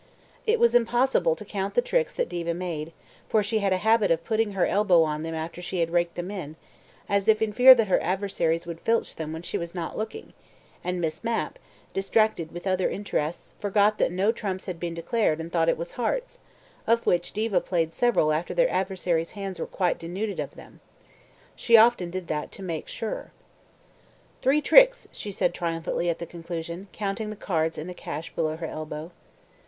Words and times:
It 0.47 0.59
was 0.59 0.73
impossible 0.73 1.35
to 1.35 1.45
count 1.45 1.75
the 1.75 1.81
tricks 1.83 2.11
that 2.15 2.27
Diva 2.27 2.55
made, 2.55 2.91
for 3.29 3.43
she 3.43 3.59
had 3.59 3.71
a 3.71 3.77
habit 3.77 4.09
of 4.09 4.23
putting 4.23 4.53
her 4.53 4.65
elbow 4.65 5.03
on 5.03 5.21
them 5.21 5.35
after 5.35 5.61
she 5.61 5.79
had 5.79 5.91
raked 5.91 6.15
them 6.15 6.31
in, 6.31 6.55
as 7.07 7.27
if 7.27 7.39
in 7.39 7.53
fear 7.53 7.75
that 7.75 7.85
her 7.87 8.01
adversaries 8.01 8.65
would 8.65 8.79
filch 8.81 9.13
them 9.15 9.31
when 9.31 9.43
she 9.43 9.59
was 9.59 9.75
not 9.75 9.95
looking, 9.95 10.33
and 10.83 10.99
Miss 10.99 11.23
Mapp, 11.23 11.59
distracted 11.93 12.51
with 12.51 12.65
other 12.65 12.89
interests, 12.89 13.53
forgot 13.59 13.99
that 13.99 14.11
no 14.11 14.31
trumps 14.31 14.65
had 14.65 14.79
been 14.79 14.95
declared 14.95 15.39
and 15.39 15.51
thought 15.51 15.69
it 15.69 15.77
was 15.77 15.91
hearts, 15.91 16.39
of 16.87 17.05
which 17.05 17.31
Diva 17.31 17.61
played 17.61 17.93
several 17.93 18.31
after 18.33 18.55
their 18.55 18.71
adversaries' 18.71 19.33
hands 19.37 19.59
were 19.59 19.67
quite 19.67 19.99
denuded 19.99 20.39
of 20.39 20.55
them. 20.55 20.79
She 21.55 21.77
often 21.77 22.09
did 22.09 22.27
that 22.27 22.51
"to 22.53 22.63
make 22.63 22.87
sure". 22.87 23.31
"Three 24.41 24.61
tricks," 24.61 25.07
she 25.11 25.31
said 25.31 25.53
triumphantly 25.53 26.09
at 26.09 26.17
the 26.17 26.25
conclusion, 26.25 26.87
counting 26.91 27.29
the 27.29 27.35
cards 27.35 27.77
in 27.77 27.85
the 27.85 27.93
cache 27.93 28.33
below 28.33 28.55
her 28.57 28.65
elbow. 28.65 29.11